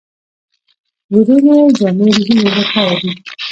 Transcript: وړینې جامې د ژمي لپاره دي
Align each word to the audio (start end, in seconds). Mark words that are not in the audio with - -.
وړینې 1.13 1.57
جامې 1.77 2.09
د 2.15 2.17
ژمي 2.25 2.47
لپاره 2.59 2.93
دي 3.01 3.11